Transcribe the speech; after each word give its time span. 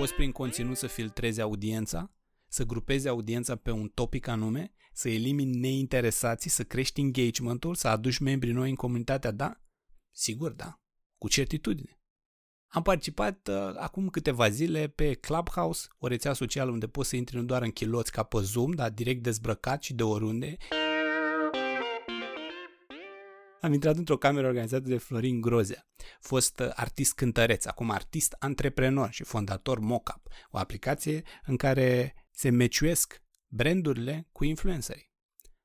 poți 0.00 0.14
prin 0.14 0.32
conținut 0.32 0.76
să 0.76 0.86
filtrezi 0.86 1.40
audiența, 1.40 2.14
să 2.48 2.64
grupezi 2.64 3.08
audiența 3.08 3.56
pe 3.56 3.70
un 3.70 3.88
topic 3.88 4.26
anume, 4.26 4.72
să 4.92 5.08
elimini 5.08 5.56
neinteresații, 5.56 6.50
să 6.50 6.62
crești 6.62 7.00
engagementul, 7.00 7.74
să 7.74 7.88
aduci 7.88 8.18
membri 8.18 8.50
noi 8.50 8.68
în 8.68 8.74
comunitatea, 8.74 9.30
da? 9.30 9.60
Sigur, 10.10 10.52
da. 10.52 10.80
Cu 11.18 11.28
certitudine. 11.28 12.00
Am 12.66 12.82
participat 12.82 13.48
uh, 13.48 13.56
acum 13.76 14.08
câteva 14.08 14.48
zile 14.48 14.88
pe 14.88 15.14
Clubhouse, 15.14 15.88
o 15.98 16.06
rețea 16.06 16.32
socială 16.32 16.70
unde 16.70 16.86
poți 16.86 17.08
să 17.08 17.16
intri 17.16 17.36
nu 17.36 17.42
doar 17.42 17.62
în 17.62 17.70
chiloți 17.70 18.12
ca 18.12 18.22
pe 18.22 18.38
Zoom, 18.40 18.70
dar 18.70 18.90
direct 18.90 19.22
dezbrăcat 19.22 19.82
și 19.82 19.94
de 19.94 20.02
oriunde. 20.02 20.56
Am 23.60 23.72
intrat 23.72 23.96
într-o 23.96 24.16
cameră 24.16 24.46
organizată 24.46 24.88
de 24.88 24.98
Florin 24.98 25.40
Grozea, 25.40 25.86
fost 26.20 26.58
uh, 26.58 26.70
artist 26.74 27.14
cântăreț, 27.14 27.64
acum 27.64 27.90
artist 27.90 28.36
antreprenor 28.38 29.10
și 29.10 29.24
fondator 29.24 29.78
Mockup, 29.78 30.28
o 30.50 30.58
aplicație 30.58 31.22
în 31.46 31.56
care 31.56 32.14
se 32.30 32.50
meciuiesc 32.50 33.22
brandurile 33.46 34.28
cu 34.32 34.44
influencerii. 34.44 35.12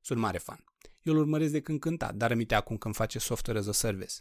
Sunt 0.01 0.19
mare 0.19 0.37
fan. 0.37 0.63
Eu 1.01 1.13
îl 1.13 1.19
urmăresc 1.19 1.51
de 1.51 1.61
când 1.61 1.79
cânta, 1.79 2.11
dar 2.11 2.29
rămite 2.29 2.55
acum 2.55 2.77
când 2.77 2.95
face 2.95 3.19
software 3.19 3.59
as 3.59 3.67
a 3.67 3.71
service. 3.71 4.13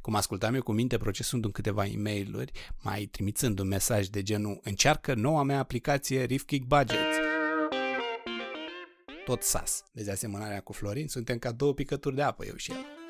Cum 0.00 0.14
ascultam 0.14 0.54
eu 0.54 0.62
cu 0.62 0.72
minte 0.72 0.96
procesând 0.96 1.44
în 1.44 1.50
câteva 1.50 1.86
e 1.86 1.96
mail 1.96 2.50
mai 2.82 3.04
trimițând 3.04 3.58
un 3.58 3.66
mesaj 3.66 4.06
de 4.06 4.22
genul 4.22 4.60
încearcă 4.62 5.14
noua 5.14 5.42
mea 5.42 5.58
aplicație 5.58 6.24
Rifkick 6.24 6.66
Budgets. 6.66 7.16
Tot 9.24 9.42
sas. 9.42 9.84
Vezi 9.92 10.10
asemănarea 10.10 10.60
cu 10.60 10.72
Florin? 10.72 11.08
Suntem 11.08 11.38
ca 11.38 11.52
două 11.52 11.74
picături 11.74 12.14
de 12.14 12.22
apă, 12.22 12.46
eu 12.46 12.56
și 12.56 12.70
el. 12.70 13.00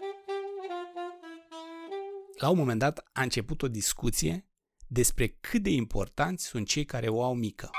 La 2.42 2.48
un 2.48 2.56
moment 2.56 2.78
dat 2.78 3.09
a 3.12 3.23
început 3.23 3.62
o 3.62 3.69
discuție 3.69 4.48
despre 4.87 5.27
cât 5.41 5.62
de 5.62 5.70
importanți 5.70 6.45
sunt 6.46 6.66
cei 6.66 6.84
care 6.84 7.09
o 7.09 7.23
au 7.23 7.34
mică. 7.34 7.70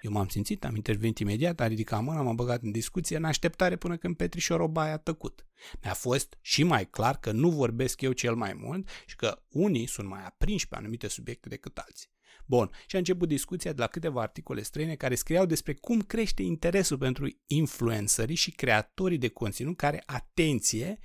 Eu 0.00 0.10
m-am 0.10 0.28
simțit, 0.28 0.64
am 0.64 0.76
intervenit 0.76 1.18
imediat, 1.18 1.60
am 1.60 1.68
ridicat 1.68 2.02
mâna, 2.02 2.22
m-am 2.22 2.34
băgat 2.34 2.62
în 2.62 2.70
discuție, 2.70 3.16
în 3.16 3.24
așteptare 3.24 3.76
până 3.76 3.96
când 3.96 4.16
Petrișor 4.16 4.60
Obaia 4.60 4.92
a 4.92 4.96
tăcut. 4.96 5.46
Mi-a 5.82 5.94
fost 5.94 6.38
și 6.40 6.62
mai 6.62 6.88
clar 6.88 7.18
că 7.18 7.32
nu 7.32 7.50
vorbesc 7.50 8.00
eu 8.00 8.12
cel 8.12 8.34
mai 8.34 8.52
mult 8.52 8.88
și 9.06 9.16
că 9.16 9.42
unii 9.48 9.86
sunt 9.86 10.08
mai 10.08 10.24
aprinși 10.24 10.68
pe 10.68 10.76
anumite 10.76 11.08
subiecte 11.08 11.48
decât 11.48 11.78
alții. 11.78 12.08
Bun, 12.46 12.70
și 12.86 12.96
a 12.96 12.98
început 12.98 13.28
discuția 13.28 13.72
de 13.72 13.80
la 13.80 13.86
câteva 13.86 14.22
articole 14.22 14.62
străine 14.62 14.94
care 14.94 15.14
scriau 15.14 15.46
despre 15.46 15.74
cum 15.74 16.00
crește 16.00 16.42
interesul 16.42 16.98
pentru 16.98 17.28
influencerii 17.46 18.36
și 18.36 18.50
creatorii 18.50 19.18
de 19.18 19.28
conținut 19.28 19.76
care, 19.76 20.02
atenție, 20.06 20.98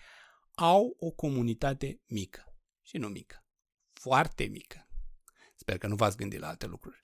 au 0.59 0.95
o 0.99 1.09
comunitate 1.11 2.01
mică. 2.07 2.55
Și 2.81 2.97
nu 2.97 3.07
mică. 3.07 3.45
Foarte 3.93 4.43
mică. 4.43 4.87
Sper 5.55 5.77
că 5.77 5.87
nu 5.87 5.95
v-ați 5.95 6.17
gândit 6.17 6.39
la 6.39 6.47
alte 6.47 6.65
lucruri. 6.65 7.03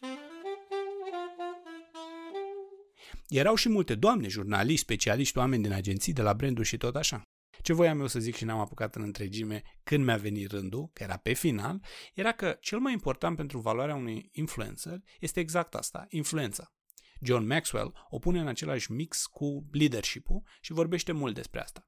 Erau 3.28 3.56
și 3.56 3.70
multe 3.70 3.96
doamne, 3.96 4.28
jurnaliști, 4.28 4.81
specialiști, 4.81 5.38
oameni 5.38 5.64
din 5.64 5.72
agenții, 5.72 6.14
de 6.14 6.22
la 6.22 6.34
branduri 6.34 6.68
și 6.68 6.78
tot 6.78 6.96
așa. 6.96 7.22
Ce 7.62 7.74
voiam 7.74 8.00
eu 8.00 8.08
să 8.08 8.20
zic 8.20 8.36
și 8.36 8.46
n-am 8.46 8.59
apucat 8.59 8.96
în 8.96 9.02
întregime 9.02 9.62
când 9.84 10.06
mi-a 10.06 10.18
venit 10.18 10.52
rândul, 10.52 10.90
că 10.94 11.04
era 11.04 11.18
pe 11.18 11.34
final, 11.34 11.84
era 12.14 12.31
că 12.31 12.58
cel 12.62 12.80
mai 12.80 12.94
important 12.94 13.36
pentru 13.36 13.59
valoarea 13.59 13.96
unui 13.96 14.30
influencer 14.31 15.02
este 15.20 15.40
exact 15.40 15.76
asta, 15.76 16.06
influența. 16.09 16.74
John 17.22 17.46
Maxwell 17.46 18.08
o 18.09 18.20
pune 18.20 18.40
în 18.40 18.48
același 18.48 18.92
mix 18.92 19.26
cu 19.26 19.68
leadership-ul 19.72 20.44
și 20.62 20.74
vorbește 20.74 21.12
mult 21.12 21.36
despre 21.36 21.62
asta. 21.62 21.88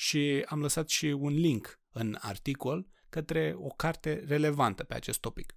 Și 0.00 0.44
am 0.48 0.60
lăsat 0.60 0.88
și 0.88 1.06
un 1.06 1.32
link 1.32 1.80
în 1.90 2.16
articol 2.20 2.88
către 3.08 3.54
o 3.56 3.68
carte 3.68 4.24
relevantă 4.26 4.84
pe 4.84 4.94
acest 4.94 5.20
topic. 5.20 5.56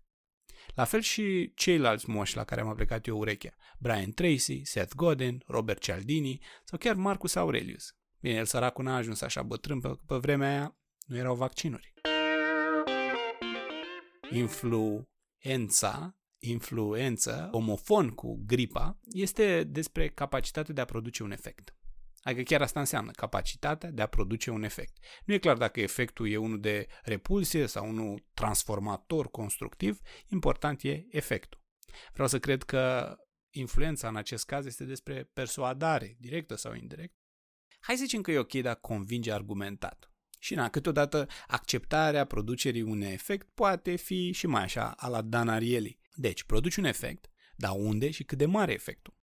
La 0.75 0.84
fel 0.84 1.02
și 1.02 1.52
ceilalți 1.56 2.09
moși 2.09 2.36
la 2.36 2.44
care 2.44 2.62
am 2.62 2.75
plecat 2.75 3.08
eu 3.08 3.17
urechea. 3.17 3.56
Brian 3.80 4.12
Tracy, 4.12 4.64
Seth 4.64 4.95
Godin, 4.95 5.44
Robert 5.47 5.81
Cialdini 5.81 6.39
sau 6.64 6.78
chiar 6.78 6.96
Marcus 6.96 7.35
Aurelius. 7.35 7.96
Bine, 8.19 8.35
el 8.35 8.46
săracul 8.46 8.84
n-a 8.84 8.96
ajuns 8.96 9.22
așa 9.22 9.44
bătrân, 9.44 9.79
pe, 9.79 9.90
pe 10.07 10.16
vremea 10.16 10.50
aia 10.50 10.78
nu 11.06 11.18
erau 11.18 11.35
vaccinuri. 11.35 11.94
Influența, 14.31 16.18
influență, 16.40 17.50
omofon 17.52 18.09
cu 18.09 18.44
gripa, 18.46 19.00
este 19.03 19.63
despre 19.63 20.09
capacitatea 20.09 20.73
de 20.73 20.81
a 20.81 20.85
produce 20.85 21.23
un 21.23 21.31
efect. 21.31 21.75
Adică 22.22 22.42
chiar 22.42 22.62
asta 22.62 22.80
înseamnă 22.80 23.12
capacitatea 23.12 23.92
de 23.92 24.02
a 24.02 24.08
produce 24.08 24.52
un 24.52 24.64
efect. 24.64 24.98
Nu 25.26 25.34
e 25.34 25.38
clar 25.38 25.58
dacă 25.58 25.80
efectul 25.80 26.30
e 26.30 26.38
unul 26.38 26.59
de 26.59 26.88
repulsie 27.04 27.66
sau 27.66 27.90
unul 27.90 28.26
transformator 28.34 29.32
constructiv, 29.32 30.00
important 30.28 30.84
e 30.84 31.06
efectul. 31.09 31.62
Vreau 32.14 32.28
să 32.28 32.40
cred 32.40 32.64
că 32.64 33.16
influența 33.50 34.08
în 34.08 34.16
acest 34.16 34.46
caz 34.46 34.66
este 34.66 34.84
despre 34.84 35.30
persuadare, 35.34 36.16
directă 36.20 36.56
sau 36.56 36.74
indirect. 36.74 37.16
Hai 37.80 37.96
să 37.96 38.04
zicem 38.04 38.22
că 38.22 38.32
e 38.32 38.38
ok 38.38 38.53
dacă 38.53 38.80
convinge 38.82 39.32
argumentat. 39.32 40.12
Și 40.40 40.53
na, 40.53 40.70
câteodată 40.70 41.28
acceptarea 41.48 42.26
producerii 42.26 42.82
unui 42.82 43.08
efect 43.08 43.50
poate 43.53 43.96
fi 43.96 44.32
și 44.32 44.48
mai 44.48 44.64
așa, 44.64 44.92
a 44.92 45.08
la 45.08 45.22
Dan 45.22 45.50
Ariely. 45.50 46.00
Deci, 46.14 46.44
produci 46.44 46.76
un 46.76 46.84
efect, 46.84 47.30
dar 47.56 47.72
unde 47.76 48.12
și 48.12 48.24
cât 48.24 48.38
de 48.38 48.46
mare 48.46 48.74
efectul? 48.74 49.20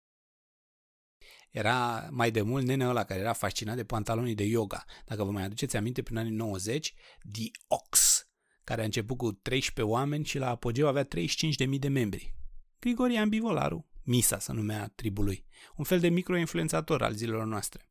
Era 1.50 2.08
mai 2.10 2.30
de 2.30 2.42
mult 2.42 2.64
nene 2.64 2.86
ăla 2.86 3.04
care 3.04 3.20
era 3.20 3.32
fascinat 3.32 3.76
de 3.76 3.84
pantalonii 3.84 4.34
de 4.34 4.44
yoga. 4.44 4.84
Dacă 5.04 5.24
vă 5.24 5.30
mai 5.30 5.44
aduceți 5.44 5.76
aminte, 5.76 6.02
prin 6.02 6.16
anii 6.16 6.32
90, 6.32 6.94
The 7.32 7.50
Ox, 7.66 8.26
care 8.64 8.80
a 8.80 8.84
început 8.84 9.16
cu 9.16 9.32
13 9.32 9.94
oameni 9.94 10.24
și 10.24 10.38
la 10.38 10.48
apogeu 10.48 10.88
avea 10.88 11.06
35.000 11.06 11.78
de 11.78 11.88
membri. 11.88 12.34
Grigorian 12.78 13.28
Bivolaru, 13.28 13.86
Misa 14.02 14.38
să 14.38 14.52
numea 14.52 14.92
tribului, 14.94 15.46
un 15.76 15.84
fel 15.84 16.00
de 16.00 16.08
microinfluențator 16.08 17.02
al 17.02 17.14
zilelor 17.14 17.44
noastre. 17.44 17.90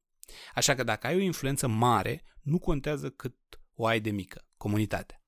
Așa 0.54 0.76
că 0.76 0.84
dacă 0.84 1.08
ai 1.08 1.16
o 1.16 1.20
influență 1.20 1.68
mare, 1.68 2.24
nu 2.42 2.60
contează 2.60 3.10
cât 3.10 3.36
o 3.76 3.86
ai 3.86 4.00
de 4.00 4.12
mică, 4.12 4.48
comunitatea. 4.58 5.24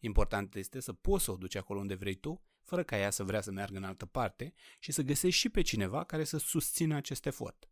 Important 0.00 0.54
este 0.54 0.80
să 0.80 0.92
poți 0.92 1.24
să 1.24 1.30
o 1.30 1.36
duci 1.36 1.56
acolo 1.56 1.80
unde 1.80 1.94
vrei 1.94 2.14
tu 2.14 2.42
fără 2.68 2.82
ca 2.82 2.98
ea 2.98 3.10
să 3.10 3.22
vrea 3.24 3.40
să 3.40 3.50
meargă 3.50 3.76
în 3.76 3.84
altă 3.84 4.06
parte 4.06 4.52
și 4.78 4.92
să 4.92 5.02
găsești 5.02 5.40
și 5.40 5.48
pe 5.48 5.62
cineva 5.62 6.04
care 6.04 6.24
să 6.24 6.38
susțină 6.38 6.96
acest 6.96 7.26
efort. 7.26 7.70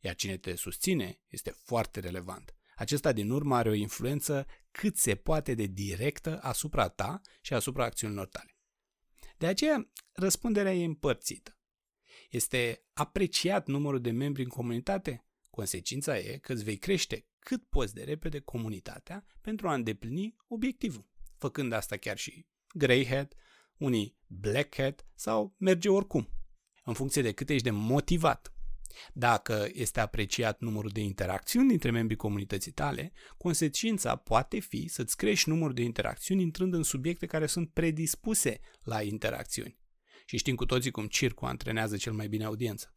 Iar 0.00 0.14
cine 0.14 0.36
te 0.36 0.54
susține 0.54 1.20
este 1.28 1.50
foarte 1.50 2.00
relevant. 2.00 2.54
Acesta 2.74 3.12
din 3.12 3.30
urmă 3.30 3.56
are 3.56 3.68
o 3.68 3.72
influență 3.72 4.46
cât 4.70 4.96
se 4.96 5.14
poate 5.14 5.54
de 5.54 5.66
directă 5.66 6.40
asupra 6.42 6.88
ta 6.88 7.20
și 7.40 7.54
asupra 7.54 7.84
acțiunilor 7.84 8.26
tale. 8.26 8.58
De 9.36 9.46
aceea, 9.46 9.90
răspunderea 10.12 10.74
e 10.74 10.84
împărțită. 10.84 11.58
Este 12.30 12.84
apreciat 12.92 13.66
numărul 13.66 14.00
de 14.00 14.10
membri 14.10 14.42
în 14.42 14.48
comunitate? 14.48 15.26
Consecința 15.50 16.18
e 16.18 16.38
că 16.38 16.52
îți 16.52 16.64
vei 16.64 16.76
crește 16.76 17.26
cât 17.38 17.68
poți 17.68 17.94
de 17.94 18.04
repede 18.04 18.38
comunitatea 18.40 19.26
pentru 19.40 19.68
a 19.68 19.74
îndeplini 19.74 20.36
obiectivul, 20.46 21.10
făcând 21.36 21.72
asta 21.72 21.96
chiar 21.96 22.16
și 22.16 22.46
greyhead 22.74 23.34
unii 23.78 24.16
black 24.26 24.74
hat 24.74 25.06
sau 25.14 25.54
merge 25.58 25.88
oricum, 25.88 26.28
în 26.84 26.94
funcție 26.94 27.22
de 27.22 27.32
cât 27.32 27.48
ești 27.48 27.64
de 27.64 27.70
motivat. 27.70 28.50
Dacă 29.12 29.68
este 29.72 30.00
apreciat 30.00 30.60
numărul 30.60 30.90
de 30.90 31.00
interacțiuni 31.00 31.68
dintre 31.68 31.90
membrii 31.90 32.16
comunității 32.16 32.72
tale, 32.72 33.12
consecința 33.36 34.16
poate 34.16 34.58
fi 34.58 34.88
să-ți 34.88 35.16
crești 35.16 35.48
numărul 35.48 35.74
de 35.74 35.82
interacțiuni 35.82 36.42
intrând 36.42 36.74
în 36.74 36.82
subiecte 36.82 37.26
care 37.26 37.46
sunt 37.46 37.70
predispuse 37.70 38.60
la 38.82 39.02
interacțiuni. 39.02 39.78
Și 40.26 40.36
știm 40.36 40.54
cu 40.54 40.66
toții 40.66 40.90
cum 40.90 41.06
circul 41.06 41.48
antrenează 41.48 41.96
cel 41.96 42.12
mai 42.12 42.28
bine 42.28 42.44
audiența. 42.44 42.94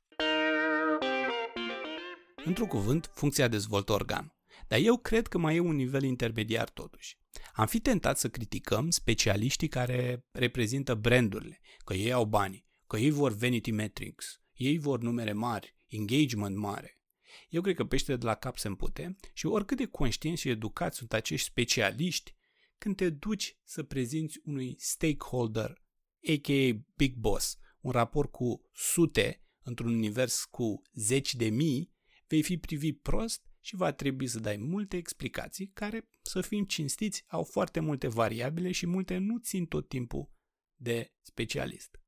Într-un 2.45 2.67
cuvânt, 2.67 3.11
funcția 3.13 3.47
dezvoltă 3.47 3.91
organul. 3.91 4.38
Dar 4.69 4.79
eu 4.79 4.97
cred 4.97 5.27
că 5.27 5.37
mai 5.37 5.55
e 5.55 5.59
un 5.59 5.75
nivel 5.75 6.03
intermediar 6.03 6.69
totuși. 6.69 7.17
Am 7.53 7.67
fi 7.67 7.79
tentat 7.79 8.19
să 8.19 8.29
criticăm 8.29 8.89
specialiștii 8.89 9.67
care 9.67 10.25
reprezintă 10.31 10.95
brandurile, 10.95 11.59
că 11.83 11.93
ei 11.93 12.11
au 12.11 12.25
bani, 12.25 12.65
că 12.87 12.97
ei 12.97 13.09
vor 13.09 13.33
vanity 13.33 13.71
metrics, 13.71 14.41
ei 14.53 14.77
vor 14.77 14.99
numere 14.99 15.33
mari, 15.33 15.75
engagement 15.87 16.55
mare. 16.55 17.01
Eu 17.49 17.61
cred 17.61 17.75
că 17.75 17.85
peștele 17.85 18.17
de 18.17 18.25
la 18.25 18.35
cap 18.35 18.57
se 18.57 18.67
împute 18.67 19.15
și 19.33 19.45
oricât 19.45 19.77
de 19.77 19.85
conștienți 19.85 20.41
și 20.41 20.49
educați 20.49 20.97
sunt 20.97 21.13
acești 21.13 21.47
specialiști, 21.47 22.35
când 22.77 22.95
te 22.95 23.09
duci 23.09 23.57
să 23.63 23.83
prezinți 23.83 24.39
unui 24.43 24.75
stakeholder, 24.79 25.83
a.k.a. 26.27 26.85
Big 26.95 27.15
Boss, 27.15 27.57
un 27.81 27.91
raport 27.91 28.31
cu 28.31 28.69
sute 28.73 29.43
într-un 29.63 29.93
univers 29.93 30.43
cu 30.43 30.81
zeci 30.93 31.35
de 31.35 31.49
mii, 31.49 31.93
vei 32.27 32.43
fi 32.43 32.57
privit 32.57 33.01
prost 33.01 33.48
și 33.61 33.75
va 33.75 33.91
trebui 33.91 34.27
să 34.27 34.39
dai 34.39 34.57
multe 34.57 34.97
explicații 34.97 35.71
care, 35.73 36.09
să 36.21 36.41
fim 36.41 36.63
cinstiți, 36.63 37.23
au 37.27 37.43
foarte 37.43 37.79
multe 37.79 38.07
variabile 38.07 38.71
și 38.71 38.87
multe 38.87 39.17
nu 39.17 39.37
țin 39.37 39.65
tot 39.65 39.87
timpul 39.87 40.31
de 40.75 41.13
specialist. 41.21 41.99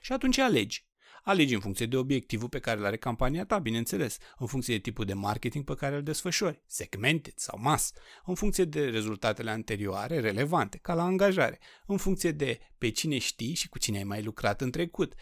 Și 0.00 0.12
atunci 0.12 0.38
alegi. 0.38 0.86
Alegi 1.22 1.54
în 1.54 1.60
funcție 1.60 1.86
de 1.86 1.96
obiectivul 1.96 2.48
pe 2.48 2.58
care 2.58 2.78
îl 2.78 2.84
are 2.84 2.96
campania 2.96 3.44
ta, 3.44 3.58
bineînțeles, 3.58 4.18
în 4.38 4.46
funcție 4.46 4.74
de 4.74 4.80
tipul 4.80 5.04
de 5.04 5.14
marketing 5.14 5.64
pe 5.64 5.74
care 5.74 5.96
îl 5.96 6.02
desfășori, 6.02 6.62
segmented 6.66 7.32
sau 7.36 7.58
mass, 7.60 7.92
în 8.24 8.34
funcție 8.34 8.64
de 8.64 8.88
rezultatele 8.88 9.50
anterioare 9.50 10.20
relevante, 10.20 10.78
ca 10.78 10.94
la 10.94 11.02
angajare, 11.02 11.58
în 11.86 11.96
funcție 11.96 12.30
de 12.30 12.58
pe 12.78 12.90
cine 12.90 13.18
știi 13.18 13.54
și 13.54 13.68
cu 13.68 13.78
cine 13.78 13.96
ai 13.96 14.04
mai 14.04 14.22
lucrat 14.22 14.60
în 14.60 14.70
trecut. 14.70 15.14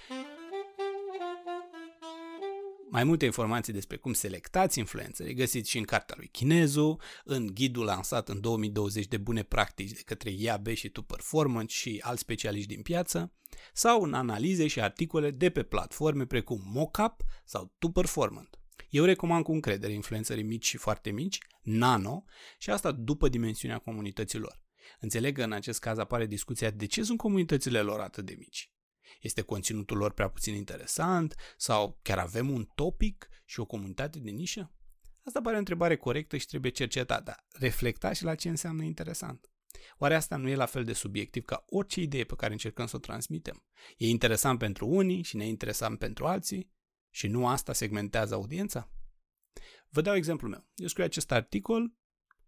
Mai 2.91 3.05
multe 3.05 3.25
informații 3.25 3.73
despre 3.73 3.97
cum 3.97 4.13
selectați 4.13 4.79
influențări 4.79 5.35
găsiți 5.35 5.71
și 5.71 5.79
în 5.79 5.85
cartea 5.85 6.15
lui 6.19 6.29
Chinezu, 6.29 6.97
în 7.25 7.47
ghidul 7.55 7.85
lansat 7.85 8.29
în 8.29 8.41
2020 8.41 9.07
de 9.07 9.17
bune 9.17 9.43
practici 9.43 9.91
de 9.91 10.03
către 10.05 10.31
IAB 10.31 10.69
și 10.69 10.89
Tu 10.89 11.03
Performance 11.03 11.75
și 11.75 12.01
alți 12.03 12.21
specialiști 12.21 12.69
din 12.75 12.83
piață, 12.83 13.33
sau 13.73 14.03
în 14.03 14.15
analize 14.15 14.67
și 14.67 14.81
articole 14.81 15.31
de 15.31 15.51
pe 15.51 15.63
platforme 15.63 16.27
precum 16.27 16.63
Mockup 16.65 17.25
sau 17.45 17.75
Tu 17.79 17.91
Performant. 17.91 18.59
Eu 18.91 19.05
recomand 19.05 19.45
cu 19.45 19.53
încredere 19.53 19.93
influențării 19.93 20.43
mici 20.43 20.67
și 20.67 20.77
foarte 20.77 21.11
mici, 21.11 21.39
nano, 21.63 22.25
și 22.59 22.71
asta 22.71 22.93
după 22.93 23.29
dimensiunea 23.29 23.79
comunităților. 23.79 24.61
Înțeleg 25.01 25.37
că 25.37 25.43
în 25.43 25.53
acest 25.53 25.81
caz 25.81 25.99
apare 25.99 26.27
discuția 26.27 26.71
de 26.71 26.87
ce 26.87 27.03
sunt 27.03 27.19
comunitățile 27.19 27.81
lor 27.81 28.01
atât 28.01 28.25
de 28.25 28.35
mici. 28.39 28.71
Este 29.21 29.43
conținutul 29.43 29.97
lor 29.97 30.13
prea 30.13 30.29
puțin 30.29 30.55
interesant? 30.55 31.35
Sau 31.57 31.99
chiar 32.03 32.19
avem 32.19 32.51
un 32.51 32.65
topic 32.75 33.29
și 33.45 33.61
o 33.61 33.65
comunitate 33.65 34.19
de 34.19 34.31
nișă? 34.31 34.71
Asta 35.25 35.41
pare 35.41 35.57
o 35.57 35.59
întrebare 35.59 35.97
corectă 35.97 36.37
și 36.37 36.47
trebuie 36.47 36.71
cercetată, 36.71 37.23
dar 37.25 37.47
reflectați 37.49 38.19
și 38.19 38.25
la 38.25 38.35
ce 38.35 38.49
înseamnă 38.49 38.83
interesant. 38.83 39.51
Oare 39.99 40.15
asta 40.15 40.37
nu 40.37 40.49
e 40.49 40.55
la 40.55 40.67
fel 40.67 40.85
de 40.85 40.93
subiectiv 40.93 41.45
ca 41.45 41.65
orice 41.67 42.01
idee 42.01 42.25
pe 42.25 42.35
care 42.35 42.53
încercăm 42.53 42.87
să 42.87 42.97
o 42.97 42.99
transmitem? 42.99 43.65
E 43.97 44.09
interesant 44.09 44.59
pentru 44.59 44.87
unii 44.87 45.23
și 45.23 45.37
neinteresant 45.37 45.99
pentru 45.99 46.27
alții? 46.27 46.75
Și 47.11 47.27
nu 47.27 47.49
asta 47.49 47.73
segmentează 47.73 48.35
audiența? 48.35 48.91
Vă 49.89 50.01
dau 50.01 50.15
exemplul 50.15 50.51
meu. 50.51 50.69
Eu 50.75 50.87
scriu 50.87 51.05
acest 51.05 51.33
articol 51.33 51.95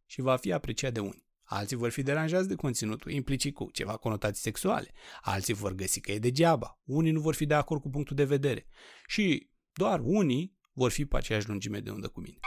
și 0.06 0.20
va 0.20 0.36
fi 0.36 0.52
apreciat 0.52 0.92
de 0.92 1.00
unii. 1.00 1.27
Alții 1.50 1.76
vor 1.76 1.90
fi 1.90 2.02
deranjați 2.02 2.48
de 2.48 2.54
conținutul 2.54 3.10
implicit 3.10 3.54
cu 3.54 3.70
ceva 3.70 3.96
conotații 3.96 4.42
sexuale. 4.42 4.92
Alții 5.20 5.54
vor 5.54 5.72
găsi 5.72 6.00
că 6.00 6.12
e 6.12 6.18
degeaba. 6.18 6.80
Unii 6.84 7.12
nu 7.12 7.20
vor 7.20 7.34
fi 7.34 7.46
de 7.46 7.54
acord 7.54 7.80
cu 7.80 7.90
punctul 7.90 8.16
de 8.16 8.24
vedere. 8.24 8.66
Și 9.06 9.50
doar 9.72 10.00
unii 10.02 10.56
vor 10.72 10.90
fi 10.90 11.04
pe 11.04 11.16
aceeași 11.16 11.48
lungime 11.48 11.80
de 11.80 11.90
undă 11.90 12.08
cu 12.08 12.20
mine. 12.20 12.38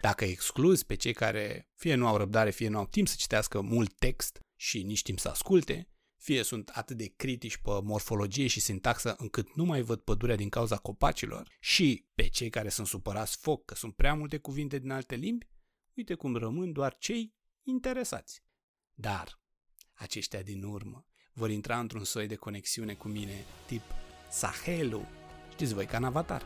Dacă 0.00 0.24
excluzi 0.24 0.86
pe 0.86 0.94
cei 0.94 1.12
care 1.12 1.70
fie 1.74 1.94
nu 1.94 2.06
au 2.06 2.16
răbdare, 2.16 2.50
fie 2.50 2.68
nu 2.68 2.78
au 2.78 2.86
timp 2.86 3.08
să 3.08 3.14
citească 3.18 3.60
mult 3.60 3.94
text 3.98 4.40
și 4.56 4.82
nici 4.82 5.02
timp 5.02 5.18
să 5.18 5.28
asculte, 5.28 5.88
fie 6.16 6.42
sunt 6.42 6.68
atât 6.68 6.96
de 6.96 7.12
critici 7.16 7.56
pe 7.56 7.70
morfologie 7.82 8.46
și 8.46 8.60
sintaxă 8.60 9.14
încât 9.18 9.54
nu 9.54 9.64
mai 9.64 9.82
văd 9.82 10.00
pădurea 10.00 10.36
din 10.36 10.48
cauza 10.48 10.76
copacilor, 10.76 11.48
și 11.60 12.06
pe 12.14 12.28
cei 12.28 12.50
care 12.50 12.68
sunt 12.68 12.86
supărați 12.86 13.36
foc 13.36 13.64
că 13.64 13.74
sunt 13.74 13.94
prea 13.94 14.14
multe 14.14 14.38
cuvinte 14.38 14.78
din 14.78 14.90
alte 14.90 15.14
limbi, 15.14 15.46
uite 15.98 16.14
cum 16.14 16.36
rămân 16.36 16.72
doar 16.72 16.96
cei 16.98 17.34
interesați. 17.62 18.42
Dar 18.94 19.40
aceștia 19.92 20.42
din 20.42 20.62
urmă 20.62 21.06
vor 21.32 21.50
intra 21.50 21.78
într-un 21.78 22.04
soi 22.04 22.26
de 22.26 22.34
conexiune 22.34 22.94
cu 22.94 23.08
mine, 23.08 23.44
tip 23.66 23.82
Sahelu, 24.30 25.06
știți 25.50 25.74
voi, 25.74 25.86
ca 25.86 25.96
în 25.96 26.04
avatar. 26.04 26.42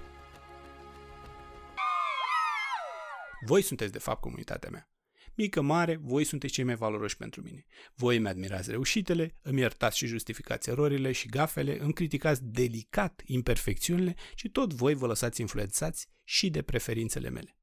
Voi 3.44 3.62
sunteți 3.62 3.92
de 3.92 3.98
fapt 3.98 4.20
comunitatea 4.20 4.70
mea. 4.70 4.86
Mică, 5.34 5.60
mare, 5.60 5.96
voi 5.96 6.24
sunteți 6.24 6.52
cei 6.52 6.64
mai 6.64 6.74
valoroși 6.74 7.16
pentru 7.16 7.42
mine. 7.42 7.66
Voi 7.94 8.16
îmi 8.16 8.28
admirați 8.28 8.70
reușitele, 8.70 9.38
îmi 9.42 9.60
iertați 9.60 9.96
și 9.96 10.06
justificați 10.06 10.70
erorile 10.70 11.12
și 11.12 11.28
gafele, 11.28 11.80
îmi 11.80 11.92
criticați 11.92 12.44
delicat 12.44 13.22
imperfecțiunile 13.24 14.14
și 14.34 14.48
tot 14.48 14.72
voi 14.72 14.94
vă 14.94 15.06
lăsați 15.06 15.40
influențați 15.40 16.08
și 16.24 16.50
de 16.50 16.62
preferințele 16.62 17.28
mele. 17.28 17.56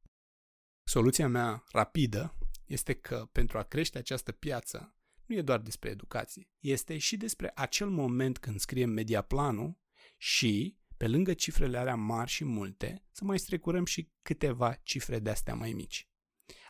Soluția 0.89 1.27
mea 1.27 1.63
rapidă 1.71 2.37
este 2.65 2.93
că 2.93 3.29
pentru 3.31 3.57
a 3.57 3.63
crește 3.63 3.97
această 3.97 4.31
piață 4.31 4.95
nu 5.25 5.35
e 5.35 5.41
doar 5.41 5.59
despre 5.59 5.89
educație, 5.89 6.49
este 6.59 6.97
și 6.97 7.17
despre 7.17 7.51
acel 7.55 7.89
moment 7.89 8.37
când 8.37 8.59
scriem 8.59 8.89
mediaplanul 8.89 9.77
și, 10.17 10.77
pe 10.97 11.07
lângă 11.07 11.33
cifrele 11.33 11.77
alea 11.77 11.95
mari 11.95 12.29
și 12.29 12.43
multe, 12.43 13.05
să 13.11 13.23
mai 13.23 13.39
strecurăm 13.39 13.85
și 13.85 14.11
câteva 14.21 14.73
cifre 14.83 15.19
de 15.19 15.29
astea 15.29 15.53
mai 15.53 15.71
mici. 15.71 16.09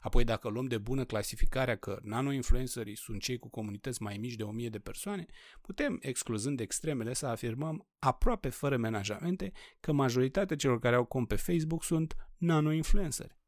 Apoi, 0.02 0.24
dacă 0.24 0.50
luăm 0.50 0.66
de 0.66 0.78
bună 0.78 1.06
clasificarea 1.06 1.78
că 1.78 2.00
nano-influencerii 2.02 2.96
sunt 2.96 3.22
cei 3.22 3.38
cu 3.38 3.50
comunități 3.50 4.02
mai 4.02 4.18
mici 4.18 4.36
de 4.36 4.44
1000 4.44 4.70
de 4.70 4.80
persoane, 4.80 5.26
putem, 5.62 5.98
excluzând 6.02 6.60
extremele, 6.60 7.14
să 7.14 7.26
afirmăm 7.26 7.88
aproape 8.00 8.50
fără 8.50 8.78
menajamente 8.78 9.52
că 9.80 9.92
majoritatea 9.92 10.56
celor 10.56 10.80
care 10.80 10.96
au 10.96 11.06
cont 11.06 11.28
pe 11.28 11.36
Facebook 11.36 11.84
sunt 11.84 12.16
nano-influenceri. 12.38 13.39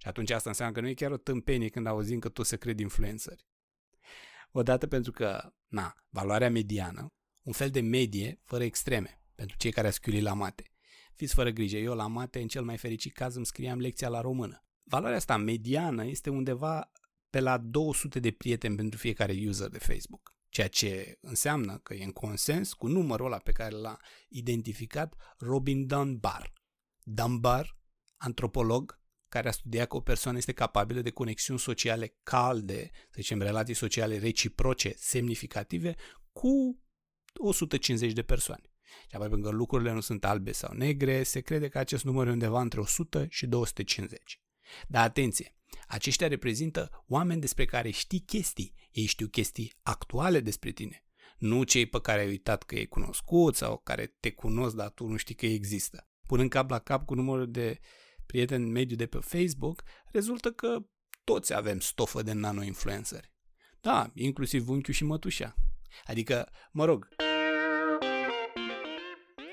Și 0.00 0.08
atunci 0.08 0.30
asta 0.30 0.48
înseamnă 0.48 0.74
că 0.74 0.80
nu 0.80 0.88
e 0.88 0.94
chiar 0.94 1.10
o 1.10 1.16
tâmpenie 1.16 1.68
când 1.68 1.86
auzim 1.86 2.18
că 2.18 2.28
tu 2.28 2.42
se 2.42 2.56
credi 2.56 2.82
influenceri. 2.82 3.46
Odată 4.52 4.86
pentru 4.86 5.12
că, 5.12 5.52
na, 5.66 5.94
valoarea 6.08 6.50
mediană, 6.50 7.12
un 7.42 7.52
fel 7.52 7.70
de 7.70 7.80
medie 7.80 8.40
fără 8.44 8.64
extreme, 8.64 9.22
pentru 9.34 9.56
cei 9.56 9.70
care 9.70 9.86
asculi 9.86 10.20
la 10.20 10.32
mate. 10.32 10.74
Fiți 11.14 11.34
fără 11.34 11.50
grijă, 11.50 11.76
eu 11.76 11.94
la 11.94 12.06
mate, 12.06 12.40
în 12.40 12.48
cel 12.48 12.62
mai 12.62 12.76
fericit 12.76 13.12
caz, 13.12 13.34
îmi 13.34 13.46
scriam 13.46 13.78
lecția 13.78 14.08
la 14.08 14.20
română. 14.20 14.64
Valoarea 14.84 15.16
asta 15.16 15.36
mediană 15.36 16.06
este 16.06 16.30
undeva 16.30 16.92
pe 17.30 17.40
la 17.40 17.58
200 17.58 18.20
de 18.20 18.30
prieteni 18.30 18.76
pentru 18.76 18.98
fiecare 18.98 19.38
user 19.46 19.68
de 19.68 19.78
Facebook. 19.78 20.34
Ceea 20.48 20.68
ce 20.68 21.18
înseamnă 21.20 21.78
că 21.78 21.94
e 21.94 22.04
în 22.04 22.12
consens 22.12 22.72
cu 22.72 22.86
numărul 22.86 23.26
ăla 23.26 23.38
pe 23.38 23.52
care 23.52 23.74
l-a 23.74 23.96
identificat 24.28 25.34
Robin 25.38 25.86
Dunbar. 25.86 26.52
Dunbar, 27.02 27.78
antropolog, 28.16 28.99
care 29.30 29.48
a 29.48 29.52
studiat 29.52 29.88
că 29.88 29.96
o 29.96 30.00
persoană 30.00 30.38
este 30.38 30.52
capabilă 30.52 31.00
de 31.00 31.10
conexiuni 31.10 31.58
sociale 31.58 32.16
calde, 32.22 32.90
să 32.92 33.16
zicem 33.20 33.40
relații 33.40 33.74
sociale 33.74 34.18
reciproce 34.18 34.94
semnificative, 34.96 35.94
cu 36.32 36.82
150 37.34 38.12
de 38.12 38.22
persoane. 38.22 38.72
Și 39.08 39.14
apoi, 39.14 39.28
pentru 39.28 39.50
că 39.50 39.56
lucrurile 39.56 39.92
nu 39.92 40.00
sunt 40.00 40.24
albe 40.24 40.52
sau 40.52 40.74
negre, 40.74 41.22
se 41.22 41.40
crede 41.40 41.68
că 41.68 41.78
acest 41.78 42.04
număr 42.04 42.26
e 42.26 42.30
undeva 42.30 42.60
între 42.60 42.80
100 42.80 43.26
și 43.28 43.46
250. 43.46 44.40
Dar 44.88 45.04
atenție, 45.04 45.54
aceștia 45.86 46.28
reprezintă 46.28 47.04
oameni 47.06 47.40
despre 47.40 47.64
care 47.64 47.90
știi 47.90 48.20
chestii. 48.20 48.74
Ei 48.90 49.04
știu 49.06 49.26
chestii 49.26 49.72
actuale 49.82 50.40
despre 50.40 50.70
tine. 50.70 51.04
Nu 51.38 51.62
cei 51.62 51.86
pe 51.86 52.00
care 52.00 52.20
ai 52.20 52.28
uitat 52.28 52.62
că 52.62 52.74
ei 52.74 52.86
cunoscut 52.86 53.56
sau 53.56 53.78
care 53.78 54.06
te 54.06 54.32
cunosc, 54.32 54.74
dar 54.74 54.90
tu 54.90 55.06
nu 55.06 55.16
știi 55.16 55.34
că 55.34 55.46
există. 55.46 56.08
Punând 56.26 56.50
cap 56.50 56.70
la 56.70 56.78
cap 56.78 57.04
cu 57.04 57.14
numărul 57.14 57.50
de 57.50 57.80
prieteni 58.30 58.70
mediu 58.70 58.96
de 58.96 59.06
pe 59.06 59.18
Facebook, 59.18 59.82
rezultă 60.12 60.50
că 60.52 60.78
toți 61.24 61.54
avem 61.54 61.80
stofă 61.80 62.22
de 62.22 62.32
nano-influenceri. 62.32 63.32
Da, 63.80 64.10
inclusiv 64.14 64.68
unchiul 64.68 64.94
și 64.94 65.04
mătușa. 65.04 65.54
Adică, 66.04 66.48
mă 66.72 66.84
rog, 66.84 67.08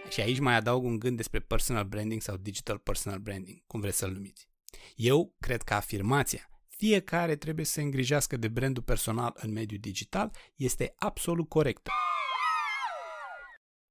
și 0.09 0.21
aici 0.21 0.39
mai 0.39 0.55
adaug 0.55 0.83
un 0.83 0.99
gând 0.99 1.15
despre 1.15 1.39
personal 1.39 1.83
branding 1.83 2.21
sau 2.21 2.37
digital 2.37 2.77
personal 2.77 3.19
branding, 3.19 3.63
cum 3.67 3.79
vreți 3.79 3.97
să-l 3.97 4.11
numiți. 4.11 4.49
Eu 4.95 5.35
cred 5.39 5.61
că 5.61 5.73
afirmația 5.73 6.49
fiecare 6.77 7.35
trebuie 7.35 7.65
să 7.65 7.71
se 7.71 7.81
îngrijească 7.81 8.37
de 8.37 8.47
brandul 8.47 8.83
personal 8.83 9.33
în 9.35 9.51
mediul 9.51 9.79
digital 9.79 10.31
este 10.55 10.93
absolut 10.95 11.49
corectă. 11.49 11.91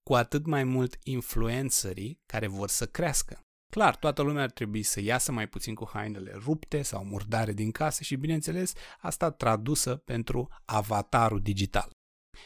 Cu 0.02 0.14
atât 0.14 0.46
mai 0.46 0.64
mult 0.64 0.98
influencerii 1.02 2.22
care 2.26 2.46
vor 2.46 2.68
să 2.68 2.86
crească. 2.86 3.45
Clar, 3.76 3.96
toată 3.96 4.22
lumea 4.22 4.42
ar 4.42 4.50
trebui 4.50 4.82
să 4.82 5.00
iasă 5.00 5.32
mai 5.32 5.48
puțin 5.48 5.74
cu 5.74 5.88
hainele 5.92 6.32
rupte 6.34 6.82
sau 6.82 7.04
murdare 7.04 7.52
din 7.52 7.70
casă 7.70 8.02
și, 8.02 8.16
bineînțeles, 8.16 8.72
asta 9.00 9.30
tradusă 9.30 9.96
pentru 9.96 10.48
avatarul 10.64 11.40
digital. 11.40 11.90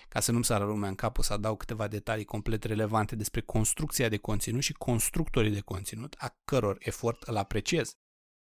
Ca 0.09 0.21
să 0.21 0.33
nu-mi 0.33 0.45
sară 0.45 0.65
lumea 0.65 0.89
în 0.89 0.95
cap, 0.95 1.19
o 1.19 1.23
să 1.23 1.33
adaug 1.33 1.59
câteva 1.59 1.89
detalii 1.89 2.25
complet 2.25 2.65
relevante 2.65 3.17
despre 3.17 3.41
construcția 3.41 4.09
de 4.09 4.17
conținut 4.17 4.63
și 4.63 4.73
constructorii 4.73 5.51
de 5.51 5.61
conținut, 5.61 6.15
a 6.19 6.39
căror 6.45 6.77
efort 6.81 7.23
îl 7.23 7.37
apreciez. 7.37 7.91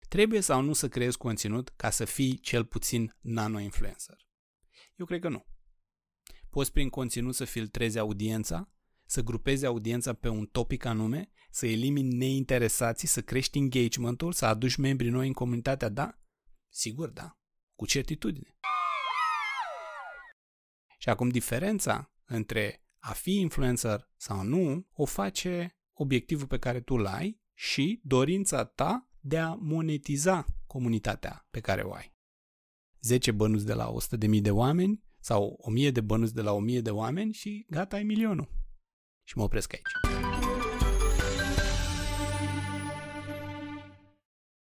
Trebuie 0.08 0.40
sau 0.40 0.60
nu 0.60 0.72
să 0.72 0.88
creezi 0.88 1.18
conținut 1.18 1.68
ca 1.76 1.90
să 1.90 2.04
fii 2.04 2.38
cel 2.38 2.64
puțin 2.64 3.16
nano-influencer? 3.20 4.16
Eu 4.96 5.06
cred 5.06 5.20
că 5.20 5.28
nu. 5.28 5.44
Poți 6.50 6.72
prin 6.72 6.88
conținut 6.88 7.34
să 7.34 7.44
filtrezi 7.44 7.98
audiența, 7.98 8.68
să 9.10 9.22
grupezi 9.22 9.66
audiența 9.66 10.12
pe 10.12 10.28
un 10.28 10.46
topic 10.46 10.84
anume, 10.84 11.30
să 11.50 11.66
elimini 11.66 12.14
neinteresații, 12.14 13.08
să 13.08 13.22
crești 13.22 13.58
engagementul, 13.58 14.32
să 14.32 14.46
aduci 14.46 14.76
membri 14.76 15.08
noi 15.08 15.26
în 15.26 15.32
comunitatea, 15.32 15.88
da? 15.88 16.18
Sigur, 16.68 17.08
da. 17.08 17.38
Cu 17.74 17.86
certitudine. 17.86 18.58
Și 20.98 21.08
acum 21.08 21.28
diferența 21.28 22.12
între 22.24 22.84
a 22.98 23.12
fi 23.12 23.40
influencer 23.40 24.10
sau 24.16 24.42
nu 24.42 24.86
o 24.92 25.04
face 25.04 25.78
obiectivul 25.92 26.46
pe 26.46 26.58
care 26.58 26.80
tu 26.80 26.94
îl 26.94 27.06
ai 27.06 27.40
și 27.54 28.00
dorința 28.04 28.64
ta 28.64 29.08
de 29.20 29.38
a 29.38 29.54
monetiza 29.54 30.44
comunitatea 30.66 31.46
pe 31.50 31.60
care 31.60 31.82
o 31.82 31.92
ai. 31.92 32.14
10 33.00 33.30
bănuți 33.30 33.66
de 33.66 33.72
la 33.72 33.92
100.000 34.18 34.40
de 34.40 34.50
oameni 34.50 35.02
Sau 35.20 35.56
o 35.58 35.70
mie 35.70 35.90
de 35.90 36.00
bănuți 36.00 36.34
de 36.34 36.42
la 36.42 36.52
o 36.52 36.58
mie 36.58 36.80
de 36.80 36.90
oameni 36.90 37.32
și 37.32 37.66
gata, 37.68 37.96
ai 37.96 38.02
milionul. 38.02 38.59
Și 39.30 39.38
mă 39.38 39.42
opresc 39.44 39.72
aici. 39.72 40.09